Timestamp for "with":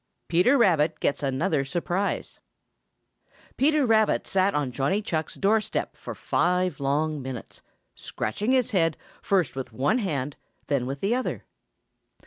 9.55-9.71, 10.87-11.01